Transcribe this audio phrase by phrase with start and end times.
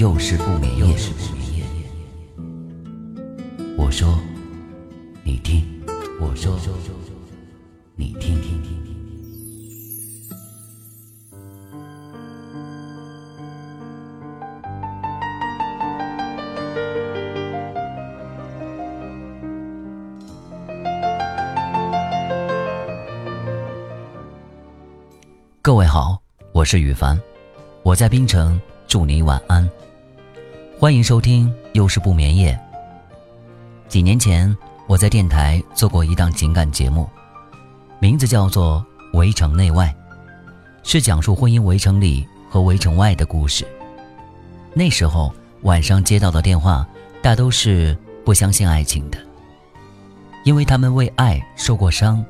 [0.00, 0.96] 又是不眠夜，
[3.76, 4.18] 我说，
[5.22, 5.62] 你听，
[6.18, 6.58] 我说，
[7.96, 8.40] 你听。
[25.60, 26.22] 各位好，
[26.52, 27.20] 我是雨凡，
[27.82, 28.58] 我在槟城，
[28.88, 29.70] 祝你晚安。
[30.80, 32.58] 欢迎收听《又是不眠夜》。
[33.86, 37.06] 几年前，我在电台做过一档情感节目，
[37.98, 38.82] 名字叫做
[39.18, 39.94] 《围城内外》，
[40.82, 43.68] 是讲述婚姻围城里和围城外的故事。
[44.72, 45.30] 那时候
[45.64, 46.88] 晚上接到的电话，
[47.20, 49.18] 大都是不相信爱情的，
[50.46, 52.24] 因为他们为爱受过伤，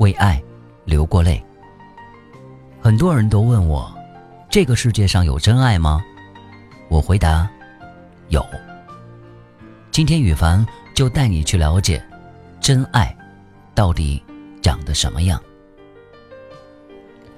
[0.00, 0.42] 为爱
[0.84, 1.40] 流过泪。
[2.80, 3.96] 很多人都问我：
[4.50, 6.04] 这个世界上有真爱吗？
[6.88, 7.48] 我回答。
[8.28, 8.44] 有。
[9.90, 12.04] 今天羽凡就带你去了解，
[12.60, 13.16] 真爱
[13.74, 14.22] 到底
[14.60, 15.40] 长得什么样。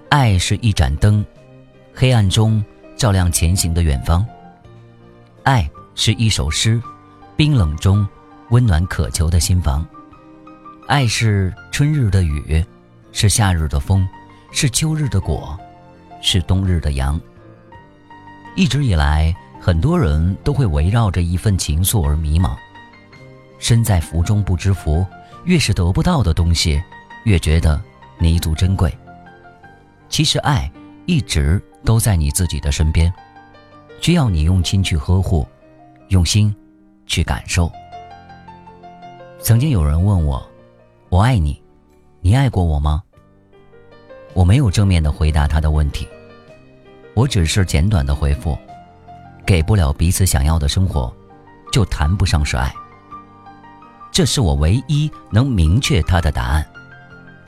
[0.08, 1.24] 爱是一盏灯，
[1.94, 2.64] 黑暗中
[2.96, 4.26] 照亮前行的远方。
[5.44, 6.82] 爱是一首诗，
[7.36, 8.06] 冰冷中
[8.50, 9.86] 温暖渴求的心房。
[10.88, 12.64] 爱是春日的雨，
[13.12, 14.08] 是夏日的风，
[14.50, 15.56] 是秋日的果，
[16.22, 17.20] 是冬日的阳。
[18.56, 19.32] 一直以来。
[19.68, 22.56] 很多人都会围绕着一份情愫而迷茫，
[23.58, 25.04] 身在福中不知福，
[25.44, 26.82] 越是得不到的东西，
[27.24, 27.78] 越觉得
[28.16, 28.90] 弥足珍贵。
[30.08, 30.72] 其实爱
[31.04, 33.12] 一直都在你自己的身边，
[34.00, 35.46] 需要你用心去呵护，
[36.08, 36.56] 用心
[37.04, 37.70] 去感受。
[39.38, 40.42] 曾经有人问我
[41.10, 41.62] ：“我爱你，
[42.22, 43.02] 你爱过我吗？”
[44.32, 46.08] 我没有正面的回答他的问题，
[47.12, 48.56] 我只是简短的回复。
[49.48, 51.10] 给不了彼此想要的生活，
[51.72, 52.70] 就谈不上是爱。
[54.12, 56.68] 这是我唯一能明确他的答案，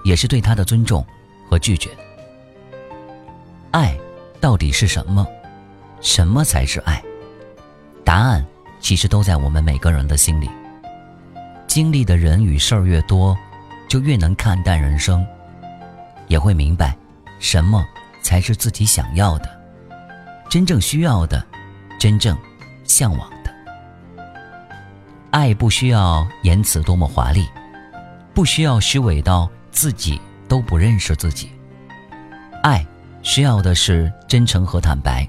[0.02, 1.04] 也是对他的尊重
[1.46, 1.90] 和拒绝。
[3.70, 3.94] 爱
[4.40, 5.26] 到底是什么？
[6.00, 7.02] 什么才是爱？
[8.02, 8.42] 答案
[8.80, 10.48] 其实都在我们每个人的心里。
[11.66, 13.36] 经历的人与事儿越多，
[13.90, 15.22] 就越能看淡人生，
[16.28, 16.96] 也会明白
[17.38, 17.86] 什么
[18.22, 19.50] 才是自己想要的，
[20.48, 21.44] 真正需要的。
[22.00, 22.34] 真正
[22.82, 23.54] 向往的
[25.32, 27.46] 爱，不需要言辞多么华丽，
[28.32, 30.18] 不需要虚伪到自己
[30.48, 31.50] 都不认识自己。
[32.62, 32.84] 爱
[33.20, 35.28] 需要的是真诚和坦白，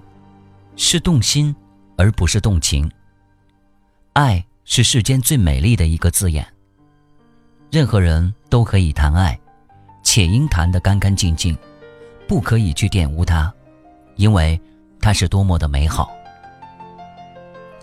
[0.78, 1.54] 是动心
[1.98, 2.90] 而不是动情。
[4.14, 6.48] 爱是世间最美丽的一个字眼。
[7.70, 9.38] 任何人都可以谈爱，
[10.04, 11.58] 且应谈得干干净净，
[12.30, 13.54] 不可以去玷污它，
[14.16, 14.60] 因为
[15.02, 16.10] 它是多么的美好。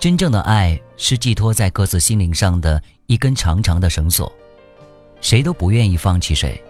[0.00, 4.32] 真正的爱是寄托在各自心灵上的一根长长的绳索，
[5.20, 6.62] 谁都不愿意放弃谁，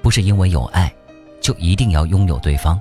[0.00, 0.90] 不是因为有爱，
[1.38, 2.80] 就一定要拥有对方。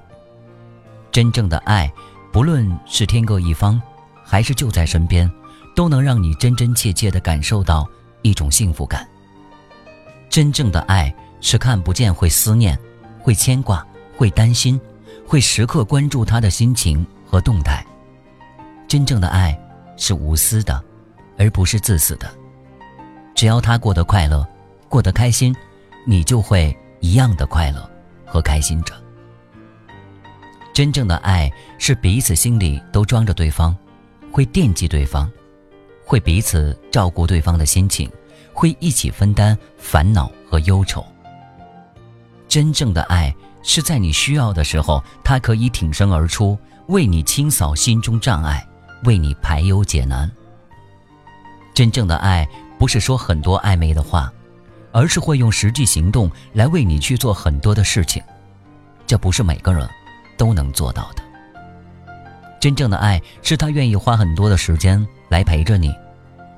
[1.11, 1.91] 真正的爱，
[2.31, 3.81] 不论是天各一方，
[4.23, 5.29] 还是就在身边，
[5.75, 7.85] 都能让你真真切切地感受到
[8.21, 9.05] 一种幸福感。
[10.29, 12.79] 真正的爱是看不见会思念，
[13.21, 14.79] 会牵挂，会担心，
[15.27, 17.85] 会时刻关注他的心情和动态。
[18.87, 19.59] 真正的爱。
[19.97, 20.83] 是无私的，
[21.37, 22.29] 而不是自私的。
[23.33, 24.47] 只要他过得快乐，
[24.87, 25.55] 过得开心，
[26.05, 27.89] 你就会一样的快乐
[28.25, 28.93] 和开心着。
[30.73, 33.75] 真正的爱是彼此心里都装着对方，
[34.31, 35.31] 会惦记对方，
[36.05, 38.11] 会彼此照顾对方的心情，
[38.53, 41.05] 会一起分担烦恼和忧愁。
[42.47, 43.33] 真正的爱
[43.63, 46.57] 是在你需要的时候，他可以挺身而出，
[46.87, 48.65] 为你清扫心中障碍。
[49.05, 50.29] 为你排忧解难。
[51.73, 52.47] 真正的爱
[52.77, 54.31] 不是说很多暧昧的话，
[54.91, 58.21] 而是会用实际行动来为你去做很多的事情。
[59.07, 59.87] 这不是每个人
[60.37, 61.23] 都能做到的。
[62.59, 65.93] 真正的爱是他愿意花很多的时间来陪着你，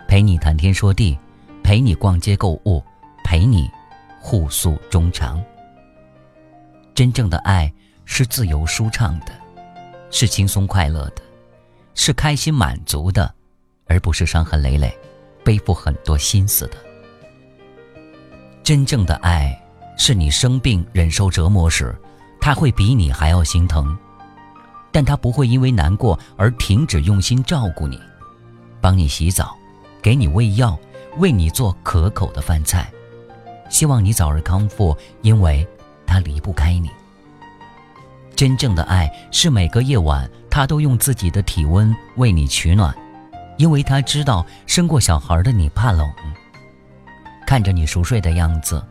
[0.08, 1.18] 陪你谈天说地，
[1.64, 2.82] 陪你逛街购物，
[3.24, 3.70] 陪你
[4.22, 5.44] 互诉衷肠。
[6.96, 7.72] 真正的爱
[8.06, 9.34] 是自由舒畅的，
[10.10, 11.22] 是轻松快乐的。
[11.98, 13.34] 是开心满足的，
[13.88, 14.96] 而不是伤痕累累、
[15.44, 16.78] 背负很多心思的。
[18.64, 19.60] 真正的爱，
[19.98, 21.94] 是你生病忍受折磨时，
[22.40, 23.98] 他会比你还要心疼，
[24.92, 28.00] 但他不会因为难过而停止用心照顾你，
[28.80, 29.58] 帮你洗澡，
[30.00, 30.78] 给你喂药，
[31.18, 32.90] 为你做可口的饭菜，
[33.70, 35.68] 希望你早日康复，因为
[36.06, 36.92] 他离不开你。
[38.38, 42.96] 真正的爱是每个夜晚，他都用自己的体温为你取暖，
[43.58, 46.08] 因为他知道生过小孩的你怕冷。
[47.48, 48.86] 看着你熟睡的样子，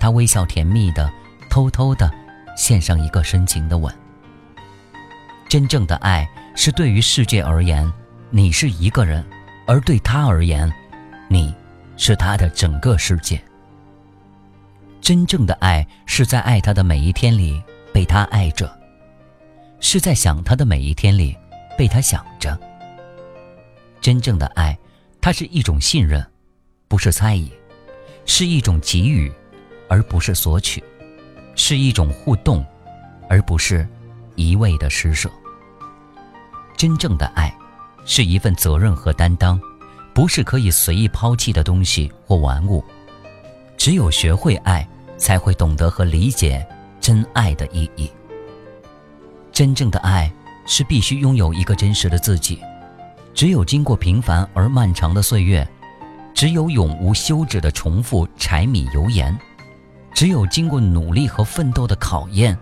[0.00, 1.12] 他微笑甜蜜的，
[1.50, 2.10] 偷偷的
[2.56, 3.94] 献上一个深情的吻。
[5.46, 7.92] 真正的爱是对于世界而言，
[8.30, 9.22] 你是一个人；
[9.66, 10.72] 而对他而言，
[11.28, 11.54] 你
[11.98, 13.38] 是他的整个世界。
[15.02, 18.74] 真正的爱是在爱他的每一天里被他爱着。
[19.80, 21.36] 是在想他的每一天里，
[21.76, 22.58] 被他想着。
[24.00, 24.76] 真正的爱，
[25.20, 26.24] 它是一种信任，
[26.88, 27.48] 不是猜疑；
[28.24, 29.32] 是一种给予，
[29.88, 30.80] 而不是索取；
[31.54, 32.64] 是一种互动，
[33.28, 33.86] 而不是
[34.34, 35.30] 一味的施舍。
[36.76, 37.52] 真正的爱，
[38.04, 39.60] 是一份责任和担当，
[40.14, 42.84] 不是可以随意抛弃的东西或玩物。
[43.76, 44.86] 只有学会爱，
[45.16, 46.66] 才会懂得和理解
[47.00, 48.10] 真爱的意义。
[49.56, 50.30] 真正的爱
[50.66, 52.60] 是必须拥有一个真实的自己，
[53.32, 55.66] 只有经过平凡而漫长的岁月，
[56.34, 59.34] 只有永无休止的重复柴米油盐，
[60.12, 62.54] 只有经过努力和奋斗的考验，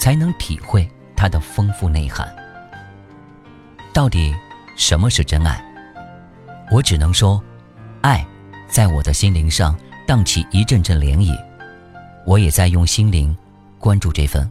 [0.00, 2.26] 才能体会它的丰富内涵。
[3.92, 4.34] 到底
[4.74, 5.62] 什么是真爱？
[6.70, 7.44] 我只能说，
[8.00, 8.26] 爱
[8.66, 11.38] 在我的心灵上荡起一阵阵涟漪，
[12.24, 13.36] 我也在用心灵
[13.78, 14.50] 关注这份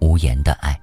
[0.00, 0.78] 无言的爱。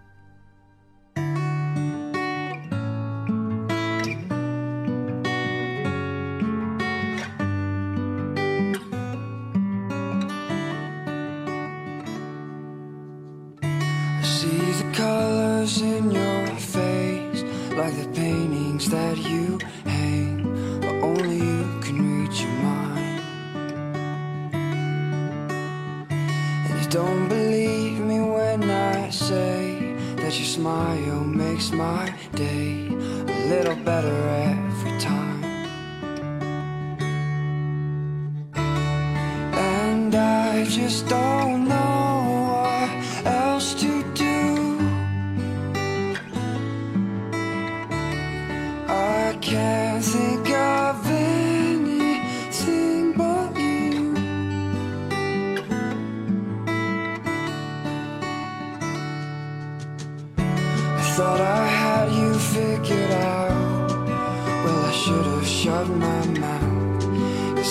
[30.31, 34.16] That your smile makes my day a little better
[34.56, 35.44] every time.
[38.56, 44.80] And i just don't know what else to do.
[48.88, 49.81] I can't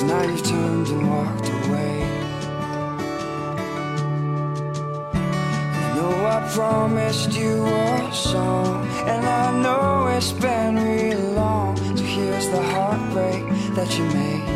[0.03, 2.03] Now you've turned and walked away.
[5.75, 11.77] I know I promised you a song, and I know it's been real long.
[11.97, 13.45] So here's the heartbreak
[13.77, 14.49] that you made.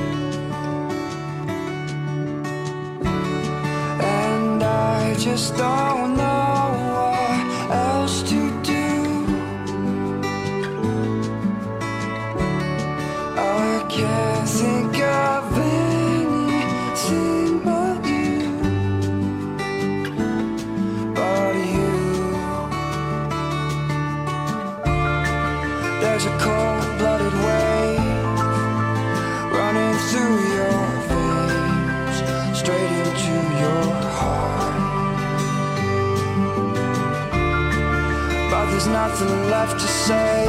[4.03, 6.34] And I just don't know
[26.27, 28.01] A cold-blooded wave
[29.53, 30.79] running through your
[31.11, 32.17] veins,
[32.59, 33.85] straight into your
[34.19, 34.81] heart.
[38.51, 40.47] But there's nothing left to say.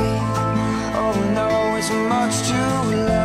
[0.96, 3.25] Oh no, it's much too late.